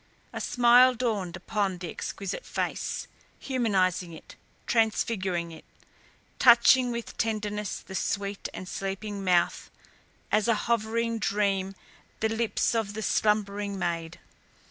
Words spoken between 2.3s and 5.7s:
face, humanizing it, transfiguring it,